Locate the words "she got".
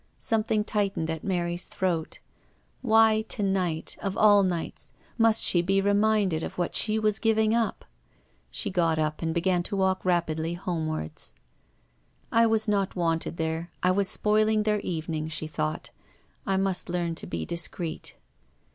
8.49-8.97